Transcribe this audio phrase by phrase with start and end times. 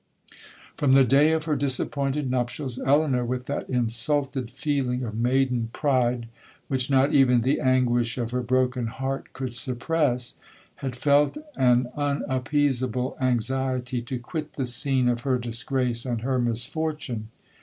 [0.77, 6.27] From the day of her disappointed nuptials, Elinor, with that insulted feeling of maiden pride,
[6.69, 10.37] which not even the anguish of her broken heart could suppress,
[10.77, 17.27] had felt an unappeaseable anxiety to quit the scene of her disgrace and her misfortune.